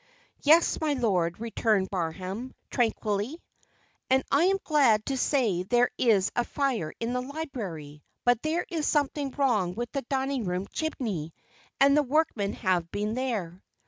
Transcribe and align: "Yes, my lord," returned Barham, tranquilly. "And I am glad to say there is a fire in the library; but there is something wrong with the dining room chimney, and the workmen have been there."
"Yes, 0.41 0.81
my 0.81 0.93
lord," 0.93 1.39
returned 1.39 1.91
Barham, 1.91 2.55
tranquilly. 2.71 3.39
"And 4.09 4.23
I 4.31 4.45
am 4.45 4.57
glad 4.63 5.05
to 5.05 5.15
say 5.15 5.61
there 5.61 5.91
is 5.95 6.31
a 6.35 6.43
fire 6.43 6.91
in 6.99 7.13
the 7.13 7.21
library; 7.21 8.01
but 8.25 8.41
there 8.41 8.65
is 8.71 8.87
something 8.87 9.29
wrong 9.29 9.75
with 9.75 9.91
the 9.91 10.01
dining 10.09 10.45
room 10.45 10.65
chimney, 10.73 11.35
and 11.79 11.95
the 11.95 12.01
workmen 12.01 12.53
have 12.53 12.89
been 12.89 13.13
there." 13.13 13.61